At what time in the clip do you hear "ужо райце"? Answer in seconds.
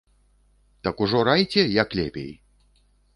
1.05-1.61